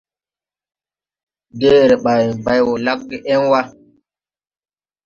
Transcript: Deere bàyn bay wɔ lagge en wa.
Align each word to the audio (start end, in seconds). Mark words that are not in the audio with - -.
Deere 1.59 1.95
bàyn 2.03 2.31
bay 2.45 2.59
wɔ 2.65 2.73
lagge 2.85 3.17
en 3.33 3.41
wa. 3.49 3.61